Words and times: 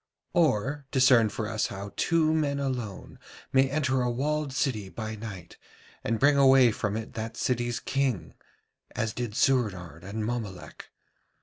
Or 0.33 0.87
discern 0.89 1.29
for 1.29 1.47
us 1.47 1.67
how 1.67 1.91
two 1.95 2.33
men 2.33 2.57
alone 2.59 3.19
may 3.53 3.69
enter 3.69 4.01
a 4.01 4.09
walled 4.09 4.51
city 4.51 4.89
by 4.89 5.15
night, 5.15 5.57
and 6.03 6.17
bring 6.19 6.37
away 6.37 6.71
from 6.71 6.97
it 6.97 7.13
that 7.13 7.37
city's 7.37 7.79
king, 7.79 8.33
as 8.95 9.13
did 9.13 9.35
Soorenard 9.35 10.03
and 10.03 10.25
Mommolek. 10.25 10.89